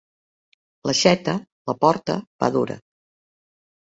L'aixeta, 0.89 1.35
la 1.71 1.75
porta, 1.85 2.15
va 2.45 2.49
dura. 2.57 2.79